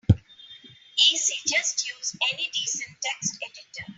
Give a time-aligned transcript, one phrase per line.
[1.13, 3.89] Easy, just use any decent text editor.